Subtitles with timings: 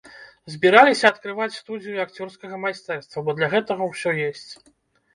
[0.53, 4.51] Збіраліся адкрываць студыю акцёрскага майстэрства, бо для гэтага ўсё ёсць.